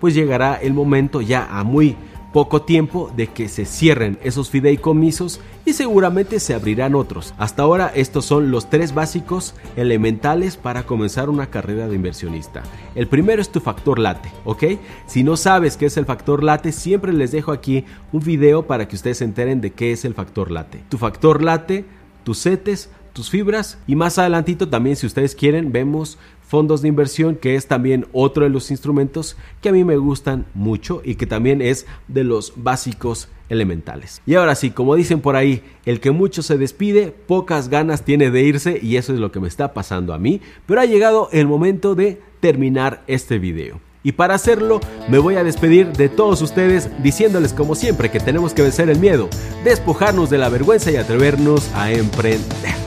pues 0.00 0.14
llegará 0.14 0.54
el 0.54 0.74
momento 0.74 1.20
ya 1.20 1.46
a 1.50 1.64
muy 1.64 1.96
poco 2.32 2.62
tiempo 2.62 3.10
de 3.16 3.28
que 3.28 3.48
se 3.48 3.64
cierren 3.64 4.18
esos 4.22 4.50
fideicomisos 4.50 5.40
y 5.64 5.72
seguramente 5.72 6.40
se 6.40 6.54
abrirán 6.54 6.94
otros. 6.94 7.34
Hasta 7.38 7.62
ahora 7.62 7.90
estos 7.94 8.24
son 8.24 8.50
los 8.50 8.70
tres 8.70 8.94
básicos 8.94 9.54
elementales 9.76 10.56
para 10.56 10.84
comenzar 10.84 11.30
una 11.30 11.50
carrera 11.50 11.88
de 11.88 11.96
inversionista. 11.96 12.62
El 12.94 13.08
primero 13.08 13.40
es 13.40 13.50
tu 13.50 13.60
factor 13.60 13.98
late, 13.98 14.30
¿ok? 14.44 14.64
Si 15.06 15.22
no 15.24 15.36
sabes 15.36 15.76
qué 15.76 15.86
es 15.86 15.96
el 15.96 16.06
factor 16.06 16.44
late, 16.44 16.72
siempre 16.72 17.12
les 17.12 17.32
dejo 17.32 17.52
aquí 17.52 17.84
un 18.12 18.20
video 18.20 18.66
para 18.66 18.88
que 18.88 18.96
ustedes 18.96 19.18
se 19.18 19.24
enteren 19.24 19.60
de 19.60 19.72
qué 19.72 19.92
es 19.92 20.04
el 20.04 20.14
factor 20.14 20.50
late. 20.50 20.82
Tu 20.88 20.98
factor 20.98 21.42
late, 21.42 21.84
tus 22.24 22.42
CETES, 22.42 22.90
tus 23.18 23.30
fibras 23.30 23.80
y 23.88 23.96
más 23.96 24.16
adelantito 24.16 24.68
también 24.68 24.94
si 24.94 25.04
ustedes 25.04 25.34
quieren 25.34 25.72
vemos 25.72 26.18
fondos 26.40 26.82
de 26.82 26.88
inversión 26.88 27.34
que 27.34 27.56
es 27.56 27.66
también 27.66 28.06
otro 28.12 28.44
de 28.44 28.48
los 28.48 28.70
instrumentos 28.70 29.36
que 29.60 29.70
a 29.70 29.72
mí 29.72 29.82
me 29.82 29.96
gustan 29.96 30.46
mucho 30.54 31.02
y 31.04 31.16
que 31.16 31.26
también 31.26 31.60
es 31.60 31.84
de 32.06 32.22
los 32.22 32.52
básicos 32.54 33.28
elementales. 33.48 34.22
Y 34.24 34.36
ahora 34.36 34.54
sí, 34.54 34.70
como 34.70 34.94
dicen 34.94 35.20
por 35.20 35.34
ahí, 35.34 35.64
el 35.84 35.98
que 35.98 36.12
mucho 36.12 36.44
se 36.44 36.58
despide, 36.58 37.08
pocas 37.08 37.70
ganas 37.70 38.04
tiene 38.04 38.30
de 38.30 38.40
irse 38.44 38.78
y 38.80 38.98
eso 38.98 39.12
es 39.12 39.18
lo 39.18 39.32
que 39.32 39.40
me 39.40 39.48
está 39.48 39.74
pasando 39.74 40.14
a 40.14 40.18
mí, 40.18 40.40
pero 40.64 40.80
ha 40.80 40.84
llegado 40.84 41.28
el 41.32 41.48
momento 41.48 41.96
de 41.96 42.22
terminar 42.38 43.02
este 43.08 43.40
video. 43.40 43.80
Y 44.04 44.12
para 44.12 44.34
hacerlo, 44.34 44.78
me 45.08 45.18
voy 45.18 45.34
a 45.34 45.42
despedir 45.42 45.88
de 45.92 46.08
todos 46.08 46.40
ustedes 46.40 46.88
diciéndoles 47.02 47.52
como 47.52 47.74
siempre 47.74 48.12
que 48.12 48.20
tenemos 48.20 48.54
que 48.54 48.62
vencer 48.62 48.88
el 48.88 49.00
miedo, 49.00 49.28
despojarnos 49.64 50.30
de 50.30 50.38
la 50.38 50.50
vergüenza 50.50 50.92
y 50.92 50.96
atrevernos 50.96 51.68
a 51.74 51.90
emprender. 51.90 52.77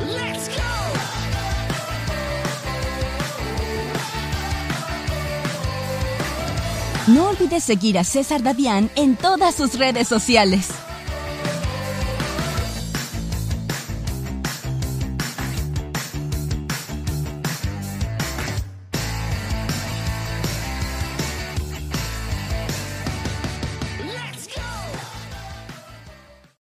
No 7.13 7.27
olvides 7.27 7.65
seguir 7.65 7.97
a 7.97 8.05
César 8.05 8.41
Davián 8.41 8.89
en 8.95 9.17
todas 9.17 9.55
sus 9.55 9.77
redes 9.77 10.07
sociales. 10.07 10.69